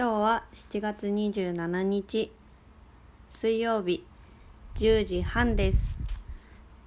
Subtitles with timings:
[0.00, 2.30] 今日は7月27日
[3.28, 4.04] 水曜日
[4.76, 5.90] 10時半です。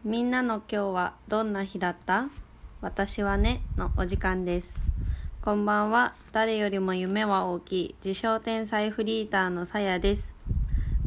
[0.05, 2.29] みんなの今日はどんな日だった？
[2.79, 4.75] 私はねのお時間です。
[5.41, 6.15] こんばんは。
[6.31, 10.33] 誰よりも夢は大きい自称天才フリーターのさやです。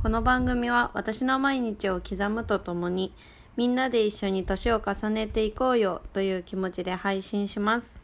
[0.03, 3.15] この番組は私の毎日を刻むとともに
[3.57, 8.04] みんなで一緒に年を重ねていこうよという気持ちで配信します。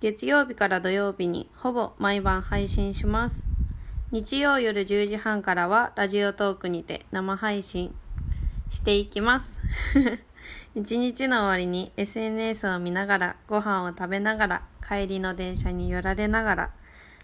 [0.00, 3.44] 月曜日から土曜日にほぼ毎晩配信します。
[4.10, 7.94] 日曜夜10時半からはラジオトークにて生配信
[8.70, 9.60] していきます。
[10.74, 16.70] 一日の終わりに SNS を見ながらご飯を食べながら帰りの電車に寄られながら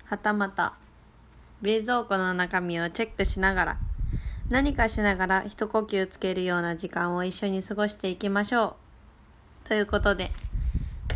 [0.05, 0.75] はたまた
[1.63, 3.79] 冷蔵庫の中身をチェックしながら
[4.51, 8.77] 何かしながら一呼吸つけるような時間を一緒に過ごしていきましょ
[9.65, 9.69] う。
[9.69, 10.31] ということで、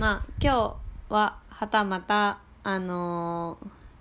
[0.01, 3.59] まあ今日ははたまた、あの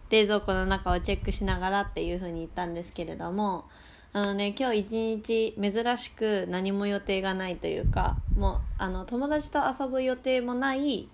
[0.09, 3.65] ー、冷蔵庫の中をチェックしながらっていうふうに言ったんですけれども、
[4.13, 11.09] あのね、今日一日珍しく何も予定がないというか、もう、あの、友達と遊ぶ予定もない、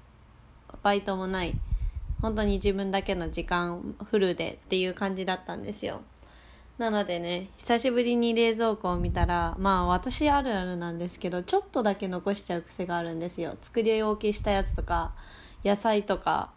[0.83, 1.55] バイトもない、
[2.21, 6.01] 本当に自分だけの時間フルでっていう感じだったんですよ。
[6.77, 13.57] なのでね、久しぶりに冷蔵庫を見たら、まあ私あるあるなんですけど、ちょっとだけ残しちゃう癖があるんですよ。
[13.63, 15.16] 作り置きしたやつとか、
[15.66, 16.52] 野菜とか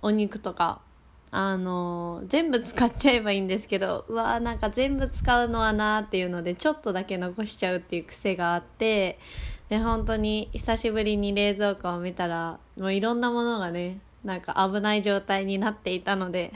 [0.00, 0.80] お肉とか
[1.34, 9.18] あの全部使っちゃえばいいんですけどうわーなんか全部使うのはなーっていうのでちょっとだけ残しちゃうっていう癖があって
[9.68, 16.52] で本当に久しぶりに冷蔵庫を見たらもういろんなものがねなんか危ない状態になっていたので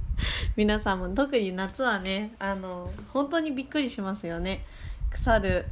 [0.56, 4.64] 皆さんも特に夏はねあの本当にびっくりしますよね。
[5.10, 5.66] 腐る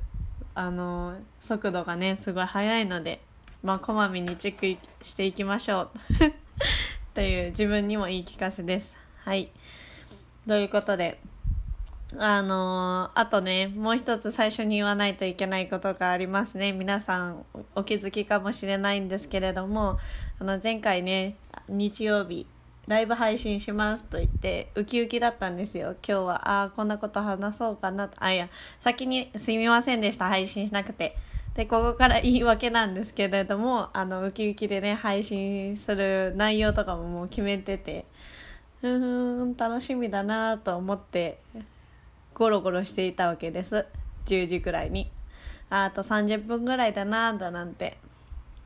[0.55, 3.21] あの速度がねすごい速いので。
[3.63, 5.91] まあ、こまめにチェックしていきましょう
[7.15, 8.97] という自分にも言い聞かせです。
[9.25, 9.51] はい。
[10.49, 11.21] ということで、
[12.19, 16.73] あのー、あとね、もう一つ最初に言わないといけないことがありますね。
[16.73, 17.47] 皆さん
[17.77, 19.99] お気づきかもしれないんですけれども、
[20.41, 21.37] あの前回ね、
[21.69, 22.49] 日曜日、
[22.89, 25.95] ライブ配信しますと言って、ウキウキだったんですよ。
[26.07, 28.49] 今日は、ああ、こんなこと話そうかなあ、いや、
[28.81, 30.27] 先にすみませんでした。
[30.27, 31.17] 配信しなくて。
[31.55, 38.07] で、ここから言い訳なんですけれども、あの、ウキウキでね、配信する内容とかももう決めてて、
[38.81, 41.41] うーん、楽しみだなと思って、
[42.35, 43.87] ゴロゴロしていたわけです。
[44.25, 45.11] 10時くらいに。
[45.69, 47.97] あと30分ぐらいだなだなんて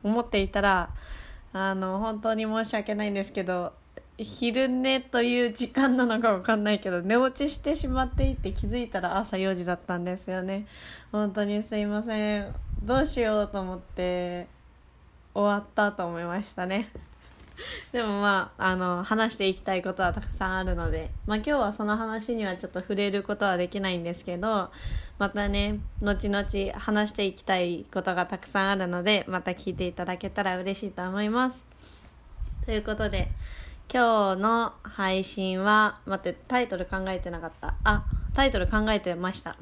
[0.03, 0.89] 思っていたら、
[1.51, 3.73] あの、本当に申し訳ないんですけど、
[4.19, 10.65] 昼寝という時間なのかわかんないけど寝落ちしてしまっていて気づいたら朝4時だったんですよね。
[11.11, 12.55] 本当にすいません。
[12.81, 14.47] どうしようと思って
[15.35, 16.89] 終わったと思いましたね。
[17.91, 24.71] でもまああの話していきたいことはたくさんあるので、まあ、今日はその話にはちょっと触れることはできないんですけど
[25.17, 31.65] またね後々話していきたいことがたくさんあるのでまた聞いていただけたら嬉しいと思います。
[32.65, 33.29] ということで
[33.89, 37.75] 今日の配信は、待って、タイトル考えてなかった。
[37.85, 38.03] あ、
[38.33, 39.55] タイトル考えてました。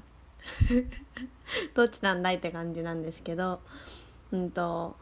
[1.76, 3.60] どっちなんだいって感じなんですけど、
[4.32, 4.96] うんと、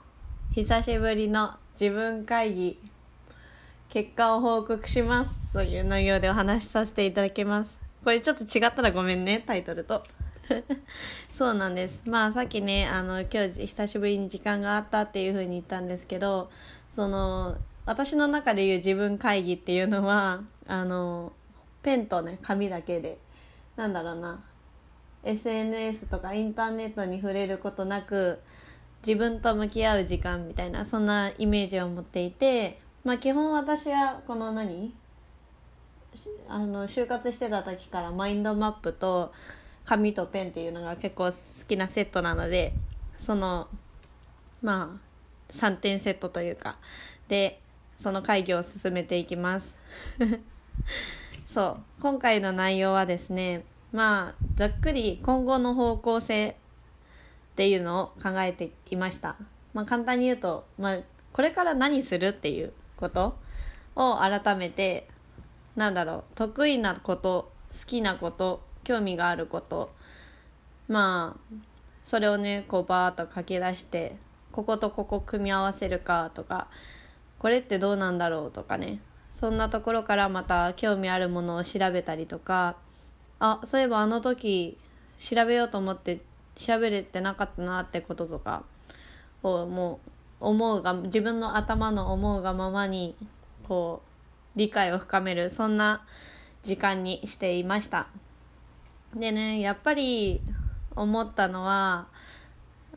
[0.52, 2.80] 久しぶりの自分会議、
[3.88, 7.80] 結果を報告しますという内容でお話しさせていただきます。
[8.04, 10.04] これちょっと違ったらごめんね、タイトルと。
[11.34, 12.02] そうなんです。
[12.06, 16.52] まあさっきね、あの、今日久しぶりに時間があったっていう風に言ったんですけど、
[16.90, 21.34] その、私の中で言う自分会議っていうのはあの
[21.82, 23.18] ペンとね紙だけで
[23.76, 24.44] なんだろうな。
[25.26, 28.42] SNS とかインターネットに触れることなく
[29.06, 34.94] 自分と向き合う時間みたいなそんなイメージを持っていてまあ基本私はこの何？
[36.48, 39.32] あの就活してた時からマインドマップと
[39.86, 41.34] 紙とペンっていうのが結構好
[41.68, 42.74] きなセットなので
[43.18, 43.68] その
[44.62, 46.78] まあ3点セットというか。
[47.28, 47.63] で
[48.04, 49.78] その会議を進めていきます。
[51.48, 53.64] そう今回の内容はですね
[53.94, 59.38] まあざっくり今後の方向性っていうのを考えていました。
[59.74, 60.98] まあ簡単に言うと、まあ、
[61.32, 63.38] これから何するっていうこと
[63.96, 65.08] を改めて
[65.78, 69.94] なんだろう得意なこと好きなこと興味があること
[70.90, 71.56] まあ
[72.04, 74.18] それをねこうバーッと書き出して
[74.52, 76.68] こことここ組み合わせるかとか
[77.44, 79.00] これってどうなんだろうとかね。
[79.30, 82.78] そんなところからまた興味あるものを調べたりとか。
[83.40, 84.78] あそういえばあの時
[85.20, 86.22] 調べようと思って
[86.56, 88.64] 調べれてなかったなってこととか。
[89.44, 90.00] をも
[90.40, 93.14] う思うが自分の頭の思うがままに
[93.68, 94.02] こ
[94.56, 95.50] う理解を深める。
[95.50, 96.06] そんな
[96.64, 98.08] 時間にしていました。
[99.14, 100.40] でねやっぱり
[100.96, 102.08] 思ったのは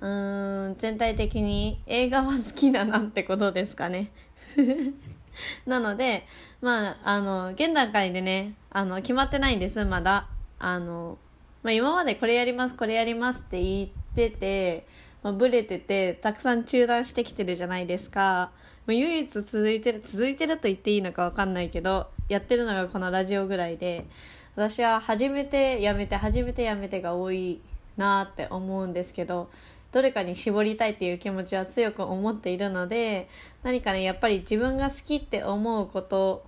[0.01, 4.13] うーん全体的に映画は好きだなってことですかね。
[5.67, 6.26] なので
[6.61, 10.29] まああの現段階でねあの決まってないんですまだ。
[10.58, 11.19] あの、
[11.62, 14.87] まあ、今までこれやりますこれやりますって言ってて、
[15.23, 18.50] まあ、ブレててたくさん中断してきてるじゃないですか。
[18.87, 24.06] もう唯一続いてる続いてると言っていいのか分かんないけどやってるのがこのラジオぐらいで
[24.55, 27.61] 私は初めてやめて初めてやめてが多い
[27.97, 29.50] なって思うんですけど
[29.97, 33.31] どれかに絞りたいっていう気持ちは強く思っているので
[33.63, 36.45] 何かねやっぱり自分が好きって思うこと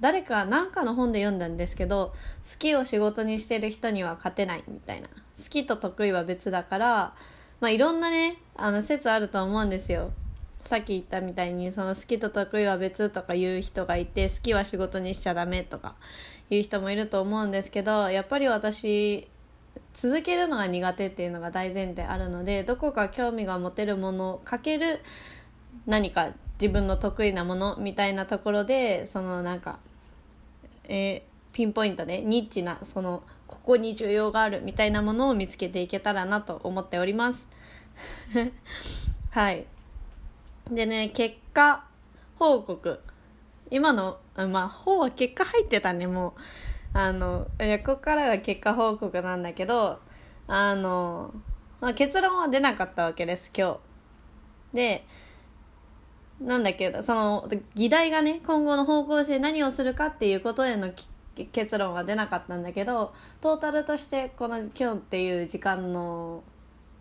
[0.00, 2.12] 誰か何かの本で読んだんですけど
[2.44, 5.08] 好きを仕事にしてる人には勝てないみたいな。
[5.08, 7.14] 好きと得意は別だから
[7.60, 10.10] まあいろんなねあの説あると思うんですよ。
[10.66, 15.94] さっき言ったみたいにその好きと得意は別とか言う人がいて好きは仕事にしちゃダメとか
[16.50, 19.28] 言う人もいると思うんですけどやっぱり私
[19.94, 25.00] 続けるのが苦手っていうのが大前提あるのでどこか興味が持てるものかける
[25.86, 29.78] 何か自分の得意なものみたいなところでそのなんか、
[30.84, 31.22] えー、
[31.52, 37.46] ピンポイントでニッチなそのここに需要があるみたいなものを見つけていけたらなと思っております。
[39.30, 39.66] はい。
[40.70, 41.84] でね結果
[42.38, 43.00] 報告。
[43.70, 46.71] 今のまあ方は結果入ってたねもう。
[46.94, 49.98] あのいやここからが結果報告なんだけど
[50.46, 51.32] あの、
[51.80, 53.78] まあ、結論は出なかったわけです今
[54.72, 54.76] 日。
[54.76, 55.04] で
[56.40, 60.90] なんだけどその議題がね今後の方向性何をするかっていうことへの
[61.52, 66.42] 結論は出なかったんだけどトータルとしてこの今日っていう時間の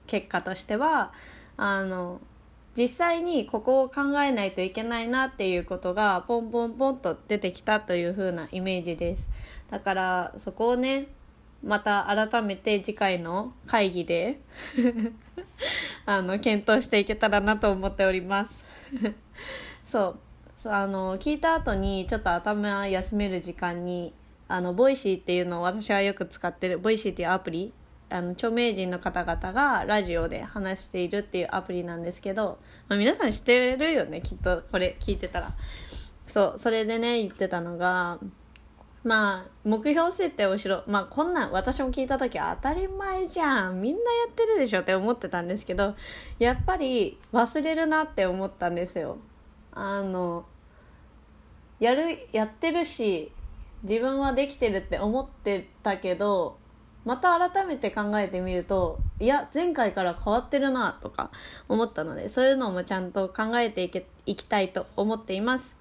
[0.08, 1.12] 結果としては
[1.58, 2.22] あの
[2.78, 9.30] 実際にここを考えないといけないなっていうことがポンポンポンと出てきたという風なイメージです。
[9.71, 11.07] だからそこをね
[11.63, 14.39] また改めて次回の会議で
[16.06, 18.63] あの検討していけたらなと思っております。
[19.85, 20.18] そ
[20.65, 20.69] う。
[20.69, 24.13] あの聞いた後にちょっと頭休める時間に
[24.47, 27.73] あの Voicy っていうのを私はよく使ってる Voicy っていうアプリ
[28.12, 35.53] あの著名人の方々がラジオで話しているっていうアプリなんですけど、まあ、皆さん知ってるよねきっとこれ聞いてたら。
[36.27, 38.19] そうそれでね言ってたのが
[39.03, 40.83] まあ目標設定をしろ。
[40.88, 43.81] まあこんなん私も聞いた時は当たり前じゃん。
[43.81, 45.95] みんなやってるでしょって思ってたんですけど
[46.38, 49.18] やっぱり忘れるなって思ったんですよ。
[49.74, 50.45] あの
[51.80, 53.31] やるやってるし
[53.83, 56.57] 自分はできてるって思ってたけど
[57.04, 61.31] また改めて考えてみるといや前回から変わってるなとか
[61.68, 65.75] 思ったのでそういうのもちゃんと考えていけいきたいと思っています。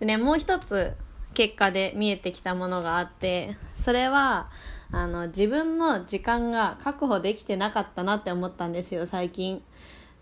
[0.00, 0.94] でねもう一つ
[1.36, 4.48] 結果で見えてきたものがあってそれは
[4.90, 9.62] あの自分の時間が確保できてなかったなって思ったんですよ最近。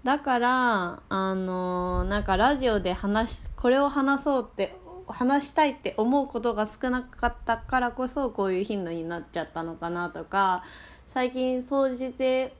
[0.03, 4.77] だからあのなんかラジオで話これを話そうって
[5.07, 10.65] 話したいって思うことが少なかったからこそこういう頻度になっちゃったのかなとか
[11.07, 12.57] 最近総じて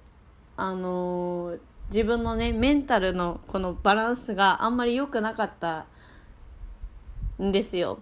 [0.57, 1.57] あの、
[1.89, 5.87] 自分のねメンタルのこのバランスがあんまり良くなかった
[7.43, 7.99] んですよ。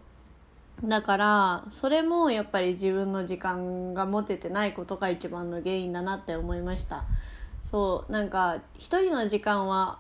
[0.85, 7.05] だからそれもやっぱり自分の時間が持ててないことが一番の原因だなって思いました。
[7.63, 9.99] そうなんか一人の時間は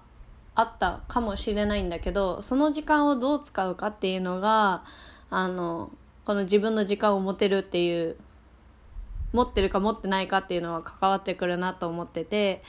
[0.55, 4.85] あったかもしれないんだけどその時間をどう使うかっていうのが
[5.31, 5.91] あの
[6.25, 8.17] この自分の時間を持てるっていう
[9.33, 12.62] 持ってるか持ってないかっていうのは関わってくるなと思ってて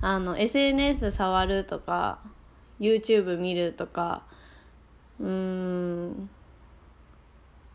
[0.00, 2.18] あの SNS 触るとか
[2.80, 4.22] YouTube 見るとか
[5.20, 6.30] うーん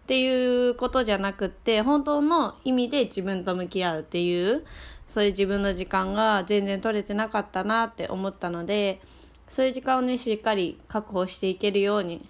[0.07, 4.63] っていうことじゃなくって本当の意味で自分と向き合うっていう
[5.05, 9.01] そういう自分の時間が全然取れてなかったなって思ったので
[9.49, 12.25] そういう時間をねしっかり確保していけるように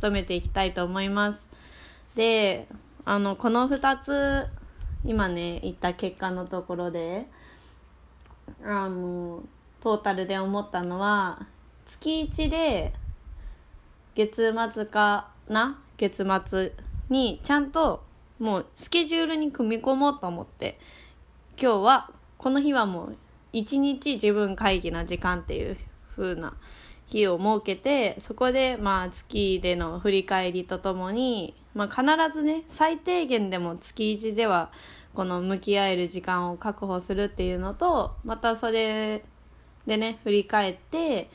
[0.00, 1.46] 努めていきたいと思います。
[2.16, 2.68] で
[3.04, 4.46] あのこの2つ
[5.04, 7.26] 今ね言った結果のところで
[8.64, 9.42] あの
[9.82, 11.46] トータルで思ったのは
[11.84, 12.94] 月1で
[14.14, 15.78] 月末かな？
[15.98, 16.72] 月末
[17.08, 18.04] にちゃんと
[18.38, 20.78] もうスケジュールに組み込もうと思って
[21.60, 23.16] 今日はこの日はもう
[23.52, 25.76] 一日自分会議な時間っていう
[26.16, 26.54] 風な
[27.06, 34.70] 日を設けてそこでまあ月での振り返りとともに、まあ、必ずね最低限でも月1では
[35.14, 39.24] この向き合える時間を確保するっていうのとまたそれ
[39.86, 41.30] でね振り返って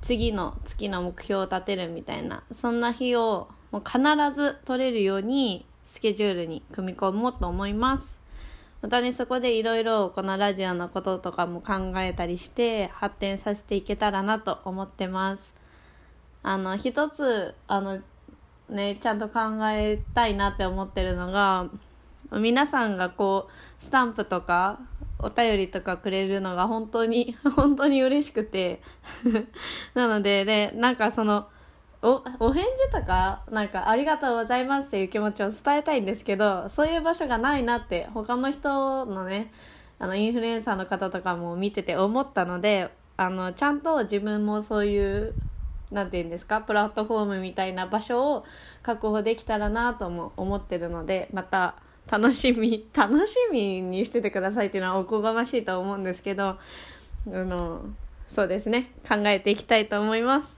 [0.00, 4.00] 次の月の目標を立てるみたいなそんな日をもう必
[4.34, 8.18] ず取れるようにスケジュールに組み込もうと思います。
[8.82, 15.54] またねそこでいろいろこのラジオのこととかも考えたりして発展させていけたらなと思ってます。
[16.42, 18.00] あの一つあの
[18.68, 21.68] ねちゃんと考えたいなって思ってるのが
[22.32, 24.80] 皆さんがこうスタンプとか
[25.18, 28.82] お便りとかくれるのが本当に本当に嬉しくて。
[29.94, 31.48] なのででなんかその
[32.06, 39.52] おお返事とかなんかありがとうございますっていう気持ちを伝えたいんですけどそういう場所がないなって他の人のね
[39.98, 45.34] あのインフルエンサーの方とかも見てて思ったのであのちゃんと自分もそういう
[45.90, 48.44] 何て言うんですかプラットフォームみたいな場所を
[48.84, 51.74] 確保できたらなとも思ってるのでまた
[52.08, 56.58] 楽しみ 楽しみにしててくださいっていうのはおこがましいと思うんですけどあ
[57.26, 57.80] の
[58.28, 58.92] そうですね。
[59.08, 60.56] 考えていきたいと思います。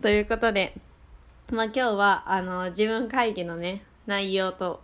[0.00, 0.74] ということで
[1.50, 4.80] まあ今日はあの自分会議のね内容と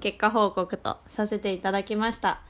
[0.00, 2.42] 結果報告とさせていただきました、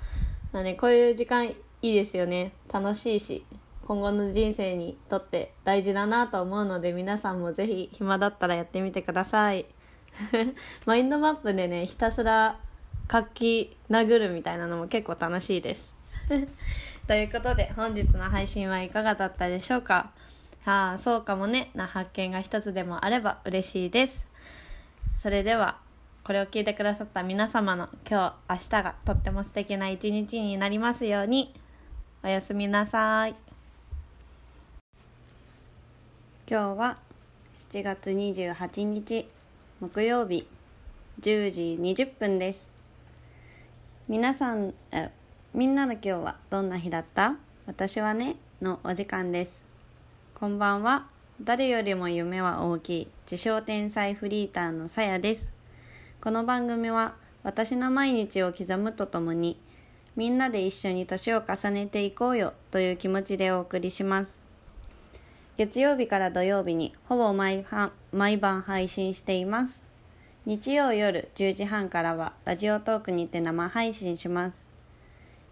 [0.52, 2.52] まあね、こういう時間いいですよね。
[2.73, 3.44] 楽しいし
[3.87, 9.66] 今後の人生にとって大事だなと思うので皆さんもぜひ暇だったらやってみてください。
[10.87, 12.59] マインドマップでねひたすら
[13.06, 15.94] 活気殴るみたいなのも結構楽しいです。
[17.06, 20.11] ということで本日の配信はいかがだったでしょうか？
[20.64, 21.71] ああそうかもね。
[21.75, 24.25] な発見が一つでもあれば嬉しいです。
[25.16, 25.78] それでは
[26.25, 31.52] これを聞いてくださった皆様の今日明日がとっても素敵な一日になりますように。
[32.25, 33.35] おやすみなさい。
[36.49, 36.99] 今日は
[37.71, 39.28] 7月28日
[39.81, 40.47] 木曜日。
[41.21, 42.69] 10時20分です。
[44.09, 44.75] 皆さん
[45.52, 47.37] みんなの今日はどんな日だった？
[47.66, 49.72] 私はねのお時間です。
[50.43, 51.07] こんばんは
[51.41, 55.53] 誰よりも夢は大きい自称天才フリーターのさやです
[56.21, 59.57] この番組は私の毎日を刻むとともに
[60.17, 64.41] みんなで一緒に年を重ねていこうよという気持ちでお送りします
[65.59, 67.65] 月曜日から土曜日にほぼ毎
[68.11, 69.85] 毎晩配信しています。
[70.45, 74.69] 日曜夜10時半からはラジオトークにて生配信します。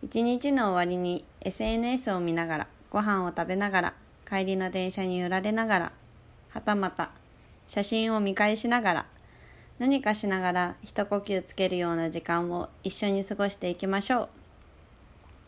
[0.03, 3.95] 一日の終わりに SNS を見ながら、ご飯を食べながら、
[4.31, 5.93] 帰りの電車に揺られながら、
[6.51, 7.11] はたまた
[7.67, 9.07] 写真を見返しながら、
[9.81, 14.29] 何かしながら一呼吸つけるような時間を一緒に過ごしていきましょう。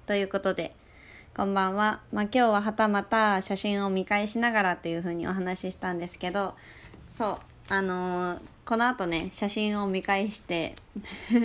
[0.07, 0.75] ということで、
[1.37, 2.01] こんばんは。
[2.13, 6.55] まあ、今日ははたまた写真を見返しながらっていう風にお話ししたんですけど、
[7.17, 10.75] そう、あのー、この後ね、写真を見返して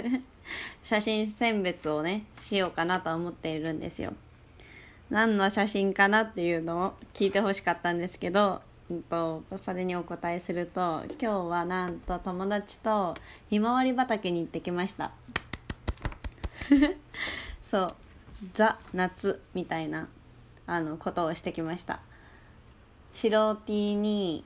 [0.81, 4.13] 写真選別をね、しようかなと思っているんですよ。
[5.09, 13.15] 何の写真かなっていうのを聞いてほしかったんですけど、うんと、それにお答えすると、今日はなんと友達と
[13.49, 15.11] ひまわり畑に行ってきました。
[17.63, 17.95] そう。
[18.53, 20.07] ザ・夏みたいな
[20.67, 21.99] あのことをしてきました
[23.13, 24.43] 白 T に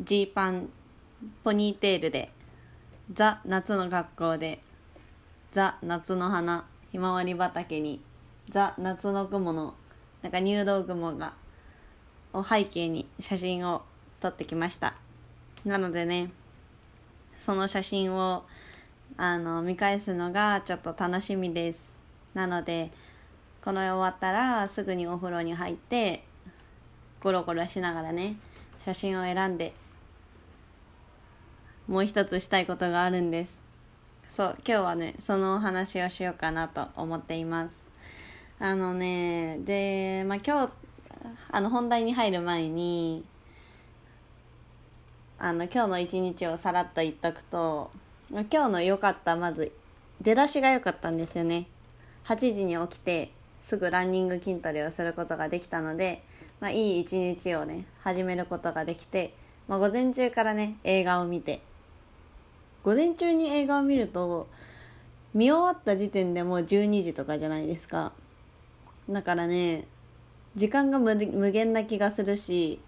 [0.00, 0.68] ジーパン
[1.42, 2.30] ポニーテールで
[3.12, 4.60] ザ・夏の学校で
[5.52, 8.02] ザ・夏の花ひまわり畑に
[8.50, 9.74] ザ・夏の雲の
[10.24, 11.34] なんか入道雲が
[12.32, 13.82] を背景に写真を
[14.20, 14.94] 撮ってきました。
[15.66, 16.30] なのでね
[17.36, 18.44] その写真を
[19.18, 21.92] あの見返すのがちょっと楽しみです。
[22.32, 22.90] なので
[23.62, 26.24] この終わったらすぐにお風呂に入って
[27.22, 28.36] ゴロゴロしながらね
[28.82, 29.74] 写真を選んで
[31.86, 33.62] もう一つしたいことがあるんです。
[34.30, 37.84] そう今日はねそのお話をしようかなと思っています。
[38.64, 40.72] あのねでまあ今日
[41.50, 43.22] あの本題に入る前に
[45.38, 47.90] あの今日の一日をさらっと言っとくと
[48.30, 49.70] 今日の良かったまず
[50.22, 51.66] 出だしが良かったんですよね。
[52.24, 56.24] 8時に起きてすぐランニング筋トレをすることができたので、
[56.60, 59.34] まあ、いい一日をね始めることができて、
[59.68, 61.60] まあ、午前中からね映画を見て。
[62.82, 64.48] 午前中に映画を見ると
[65.34, 68.14] 見終わった時点でもう12時とかじゃないですか。
[69.08, 69.86] だからね
[70.54, 71.16] 時間が無
[71.50, 72.80] 限な気がするし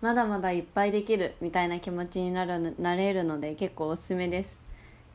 [0.00, 4.58] まだまだいっぱいできるみたいな気持ちになるなれるので結構おすすめです。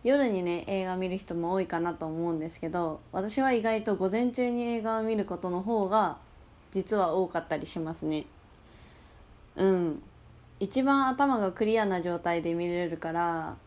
[0.04, 6.18] 夜にね映画見る人も多いかなと思うんですけど私は意外と午前中に映画を見ることの方が
[6.72, 8.26] 実は多かったりしますね。
[9.56, 10.04] うん。
[10.60, 13.58] 一番頭がクリアな状態で見れるから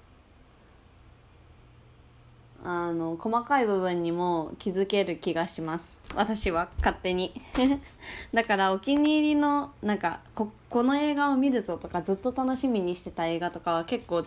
[2.63, 5.97] あの細かい部分にも気づける気がします。
[6.15, 7.41] 私は勝手に。
[8.35, 14.27] だからお気に入りのなんかここの映画を見るぞとかずっと楽しみにしてた映画とかは結構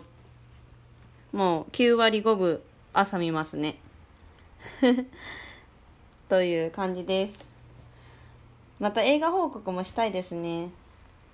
[1.32, 2.60] もう9割5分
[2.92, 3.78] 朝見ますね。
[6.28, 7.48] という感じです。
[8.80, 10.70] また映画報告もしたいですね。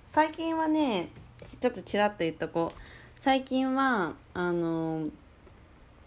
[0.07, 1.09] 最近はね
[1.59, 2.81] ちょっとちらっと言っとこう。
[3.19, 5.07] 最近はあの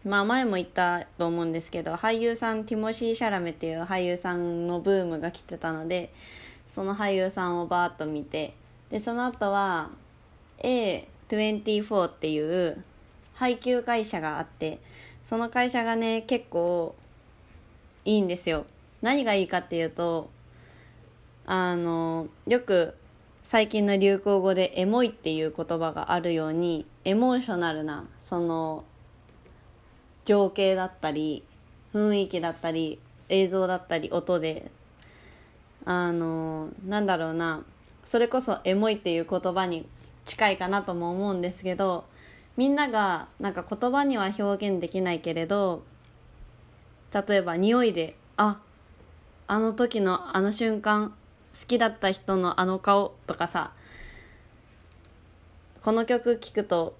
[0.04, 6.12] まあ前も言ったと思うんですけど俳優さんティモシー・シャラメっていう俳優さんのブームが来てたので
[6.66, 8.54] その俳優さんをバーッと見て
[8.90, 9.90] でその後は
[10.58, 12.84] A24 っていう
[13.34, 14.78] 配給会社があって
[15.24, 16.94] その会社がね結構
[18.04, 18.66] いいんですよ。
[19.00, 20.30] 何がいいかっていうと
[21.46, 22.94] あのよく
[23.42, 28.84] 最近の流行語でエモいっていう言葉があるようにエモーショナルなその
[30.24, 31.44] 情景だったり
[31.92, 34.70] 雰囲気だったり映像だったり音で
[35.84, 37.62] あのなんだろうな
[38.04, 39.86] それこそエモいっていう言葉に
[40.26, 42.04] 近いかなとも思うんですけど
[42.56, 45.82] みんながなんか言葉には表現できないけれど
[47.12, 48.58] 例えば匂いであ
[49.46, 51.10] あの時のあの瞬間
[51.58, 53.72] 好きだった人のあの顔とかさ
[55.82, 56.96] この曲聴くと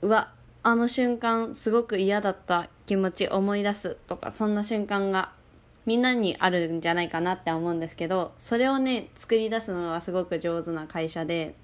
[0.00, 0.32] うわ
[0.64, 5.32] あの瞬間すごく嫌だった気持ち思い出すとかそんな瞬間が
[5.86, 11.54] みんなにあるんじゃないかなって思うんですけどそれをね作り出すのがすごく上手な会社で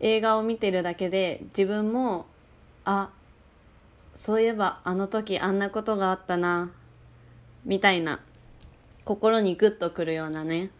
[0.00, 2.24] 映画を見てるだけで自分も
[2.86, 3.10] あ
[4.14, 6.70] そういえばあの時あんなことがあったな
[7.66, 8.20] みたいな
[9.04, 10.70] 心にグッとくるようなね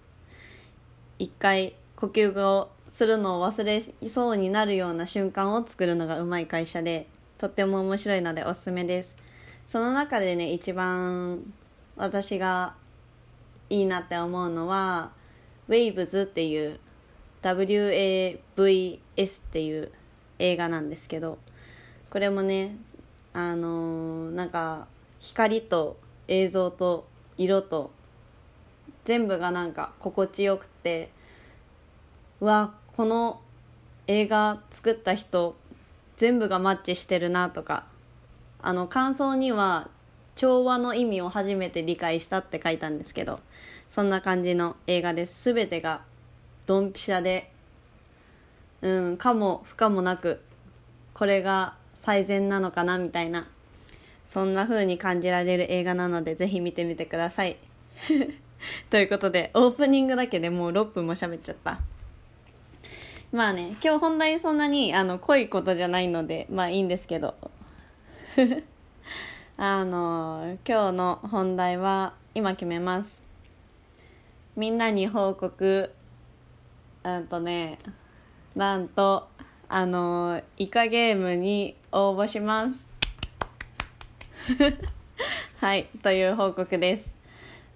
[1.18, 7.06] 一回呼吸をするのを忘れそうになるような瞬間を作るのがうまい会社で
[7.38, 9.14] とっても面白いのでおすすめです。
[9.68, 11.52] その中でね一番
[11.96, 12.74] 私が
[13.68, 15.12] いいなって思うのは
[15.68, 16.80] Waves っていう
[17.42, 19.92] WAVS っていう
[20.40, 21.38] 映画なんですけど
[22.10, 22.76] これもね
[23.32, 24.88] あのー、なんか
[25.20, 27.06] 光と映像と
[27.38, 27.92] 色と
[29.04, 31.10] 全部がなんか心地よくて
[32.40, 33.40] うわこの
[34.06, 35.56] 映画作った人
[36.16, 37.86] 全部がマッチしてるなとか
[38.60, 39.88] あの感想には
[40.36, 43.40] 調和の意味を初めて理解したって書いたんですけど
[43.88, 45.52] そんな感じの映画です。
[45.52, 46.02] 全てが
[46.66, 47.50] ドンピシャで
[48.82, 50.40] うんかも不可もなく
[51.14, 53.48] これが最善なのかなみたいな
[54.26, 57.56] そんな風に感じられる映画なのでぜひ見てみてください。
[58.88, 61.80] ということでオープニングだけでもう6分も喋っちゃった。
[63.32, 67.34] まあね今日本題そんなにあの濃いことじゃないのでまあいいんですけど。
[69.62, 73.20] あの今日の本題は今決めます。
[74.56, 75.92] みんなに報告。
[77.02, 77.78] うんとね
[78.54, 79.28] なんと
[79.68, 82.86] あのイカゲームに応募します。
[85.60, 87.14] はいという報告です。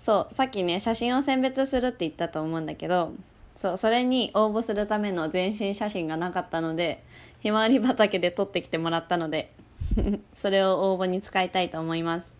[0.00, 3.12] そうさっきね写真を選別するって言ったと思うんだけど
[3.56, 7.02] そうそれに応募するための全身写真がなかったので
[7.40, 9.50] ひまわり畑で撮ってきてもらったので
[10.34, 12.34] それを応募に使いたいと思います。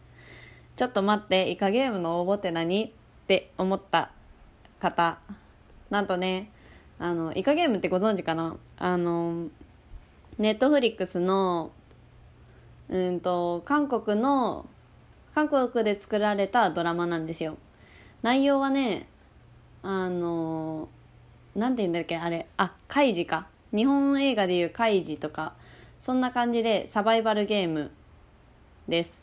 [0.77, 2.91] ちょっと待ってイカゲームの応募って何っ
[3.29, 4.11] て思った
[4.81, 5.19] 方。
[5.91, 6.51] なんとね
[6.99, 8.57] あのイカゲームってご存知かな？
[8.77, 9.49] あの
[10.39, 11.71] ネットフリックスの
[12.89, 14.67] うんと韓国の
[15.35, 17.57] 韓国で作られたドラマなんですよ。
[18.23, 19.07] 内容はね
[19.83, 20.89] あの
[21.55, 22.17] なんて言うんだっけ？
[22.17, 22.47] あれ。
[22.57, 23.47] あカイジか。
[23.75, 25.55] 日本映画でいうカイジとか
[26.01, 27.91] そんな感じでサバイバルゲーム
[28.89, 29.23] です。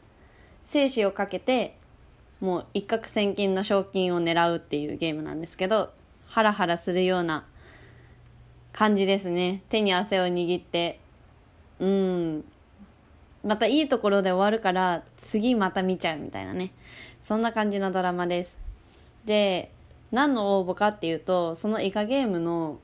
[0.66, 1.78] 生死をかけて
[2.40, 5.92] もう一攫千金の賞金を狙うっていうゲームなんですけど
[6.28, 7.46] ハラハラするような
[8.74, 9.64] 感じですね。
[9.70, 11.00] 手に汗を握って。
[11.80, 12.46] うん。
[13.44, 16.72] またいいところで終わるから次また見ちゃうみたいなね。
[17.24, 18.58] そんな感じのドラマです。
[19.26, 19.72] で
[20.12, 22.80] 何の応募かっていうとそのイカゲームの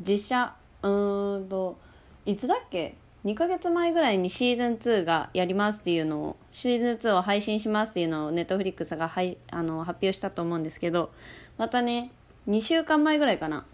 [0.00, 1.78] 実写うーんと
[2.26, 11.10] いつだっけ？2ヶ月前ぐらいにシーズン2がやりますっていうのをシーズン2を配信しますっていうのをネットフリックスがはいあの発表したと思うんですけど
[11.56, 12.10] またね
[12.48, 13.64] 2週間前ぐらいかな。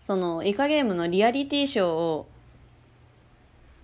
[0.00, 2.26] そのイカゲームのリアリティショーを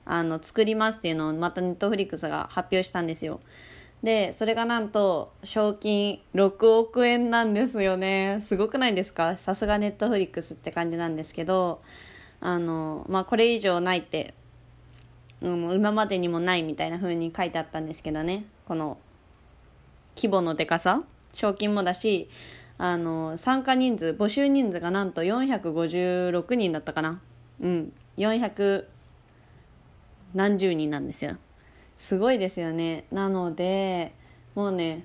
[0.06, 3.38] あの作りますっていうのをまたネットフリックスが発表したんですよ。
[4.02, 8.40] でそれがなんと賞金6億円なんですよね。
[8.44, 9.36] すごくないですか？
[9.36, 11.82] さすがネットフリックスって感じなんですけど
[12.40, 14.34] あのまあこれ以上ないって、
[15.40, 18.44] うん、今までにもないみたいな風に書いてあったんですけどね。
[18.68, 18.98] この
[20.16, 22.28] 規模のでかさ賞金もだし
[22.78, 27.20] あの参加人数募集人数がなんと456人だったかな。
[27.60, 28.84] うん456
[30.34, 31.36] 何十人なんですよ。
[31.96, 33.04] すごいですよね。
[33.10, 34.12] なので
[34.54, 35.04] もうね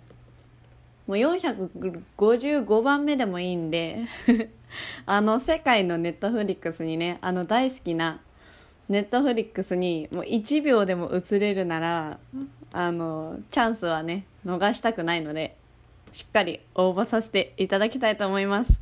[1.07, 3.99] もう455番目でもいいんで
[5.05, 8.21] あの世界のネットフリックスにねあの大好きな
[8.87, 12.19] ネットフリックスにもう1秒でも映れるなら
[12.73, 15.57] あのチャンスはね逃したくないので
[16.11, 18.79] しっかり応募させていただきたいと思います。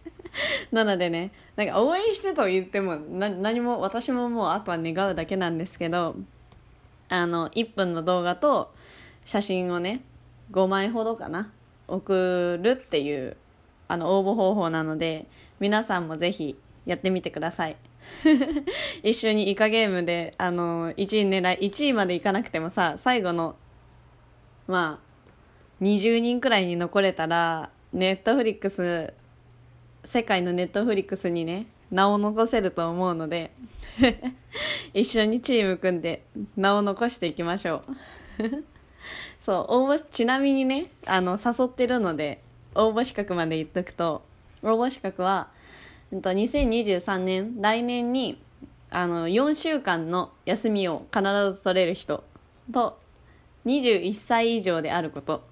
[0.70, 6.16] なのでねなんか応援してと言っても何も私ももうあとは願うだけなんですけど
[7.10, 8.72] あの1分の動画と
[9.24, 10.02] 写真をね
[10.52, 11.52] 5枚ほどかな
[11.88, 13.36] 送るっていう
[13.88, 15.26] あの応募方法なので
[15.58, 17.76] 皆さんもぜひやってみてください。
[19.02, 23.56] 一緒にイカゲームであの1位狙い1位までいかなくてもさ最後の
[24.66, 29.12] まあ20人くらいに残れたらネットフリックス
[30.04, 33.50] 世界のネットフリックスにね名を残せると思うので
[34.94, 36.24] 一緒にチーム組んで
[36.56, 37.82] 名を残していきましょ
[38.38, 38.64] う。
[39.40, 42.42] そう応募ちなみにねあの誘ってるので
[42.74, 44.22] 応募資格まで言っとくと
[44.62, 45.48] 応募資格は
[46.12, 48.42] 2023年来年に
[48.90, 51.22] あの4週間の休みを必
[51.52, 52.24] ず取れる人
[52.72, 52.98] と
[53.66, 55.44] 21歳以上であること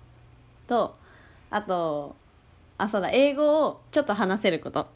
[0.66, 0.96] と
[1.50, 2.16] あと
[2.76, 4.86] あそうだ英語をちょっと話せること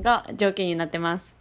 [0.00, 1.34] が条件になってます。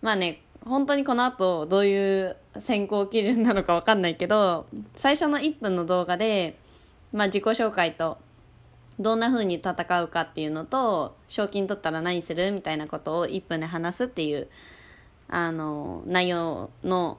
[0.00, 6.56] まあね本当にこの後どういう選考基準なのか分かんないけど最初の1分の動画で、
[7.12, 8.18] まあ、自己紹介と
[8.98, 14.48] どんな風に戦うかっていうのと賞金取ったら何するみたいなことを1分で話すっていう
[15.28, 17.18] あの内容の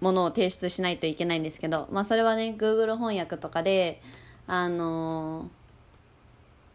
[0.00, 4.02] ものを提出しないといけないんですけど、まあ、それはね Google 翻訳とかで
[4.46, 5.48] あの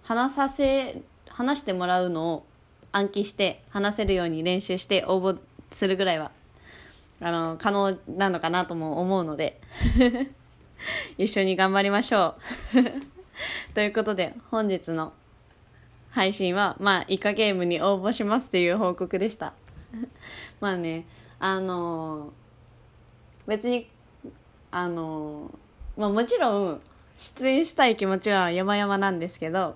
[0.03, 2.45] 話させ話してもらうのを
[2.91, 5.37] 暗記して話せるように練習して応募
[5.71, 6.31] するぐらいは
[7.21, 9.59] あの可能なのかなとも思うので
[11.17, 12.35] 一緒に頑張りましょ
[12.73, 13.13] う。
[13.73, 15.13] ということで本日の
[16.11, 19.53] 配信はまあイカゲームに応募しますっていう報告でした。
[20.59, 21.05] まあね
[21.39, 22.33] あの
[23.47, 23.89] 別に
[24.71, 25.51] あの
[25.97, 26.81] まあもちろん
[27.17, 29.75] 出演したい気持ちは山々なんですけど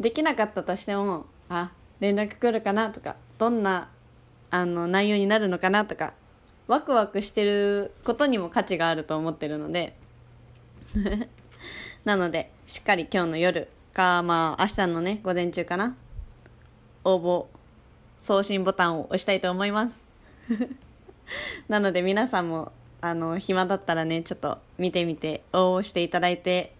[0.00, 3.88] できなかったとしてもあ連絡来るかなとかどんな
[4.52, 6.12] あの内容になるのかなとか
[6.68, 9.96] ワクワクしてることにも価値があると思ってるので
[12.04, 15.96] なのでしっかり今日の夜かまあ明日のね午前中かな
[17.02, 17.46] 応募
[18.20, 20.04] 送信ボタンを押したいと思います。
[21.66, 26.74] なので皆さんもあの暇だったらねちょっと見てみて応募していただいて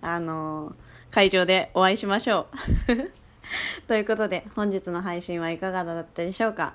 [0.00, 0.74] あの
[1.10, 2.46] 会場でお会いしましょ
[2.96, 3.10] う。
[3.88, 6.74] ということで本日の配信はいかがだったでしょうか？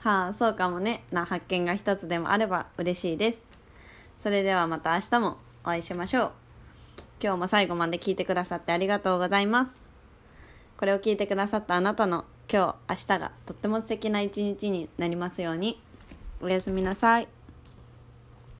[0.00, 1.04] はあそうかもね。
[1.12, 3.44] な発見が一つでもあれば嬉しいです。
[4.18, 6.32] それではまた明日もお会いしましょう。
[7.22, 9.82] 今日も最後まで聞いてくださってありがとうございます。
[10.78, 15.78] これを聞いてくださったあなたの今日明日がとっても素敵な一日になりますように。
[16.40, 17.39] おやすみなさい。